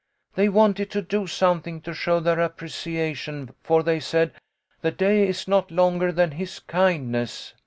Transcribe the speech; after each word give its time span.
They 0.33 0.49
wanted 0.49 0.89
to 0.89 1.03
do 1.03 1.27
something 1.27 1.79
to 1.81 1.93
show 1.93 2.19
their 2.19 2.39
appreciation, 2.39 3.53
for 3.61 3.83
they 3.83 3.99
said,' 3.99 4.33
The 4.81 4.89
day 4.89 5.27
is 5.27 5.47
not 5.47 5.69
longer 5.69 6.11
than 6.11 6.31
his 6.31 6.57
kindness.' 6.57 7.53